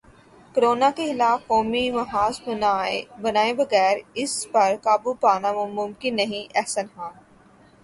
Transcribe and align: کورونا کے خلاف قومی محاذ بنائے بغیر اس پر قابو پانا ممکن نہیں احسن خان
کورونا 0.55 0.89
کے 0.95 1.05
خلاف 1.07 1.45
قومی 1.47 1.83
محاذ 1.91 2.39
بنائے 3.21 3.53
بغیر 3.53 3.97
اس 4.15 4.33
پر 4.51 4.75
قابو 4.83 5.13
پانا 5.21 5.51
ممکن 5.73 6.15
نہیں 6.15 6.57
احسن 6.57 6.85
خان 6.95 7.13